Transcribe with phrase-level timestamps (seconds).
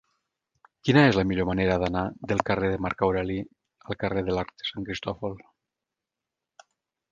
[0.87, 3.37] Quina és la millor manera d'anar del carrer de Marc Aureli
[3.91, 5.39] al carrer de l'Arc de Sant Cristòfol?